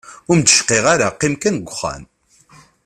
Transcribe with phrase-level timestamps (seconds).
[0.29, 2.03] Ur m-d-icqi ara, qqim kan deg uxxam.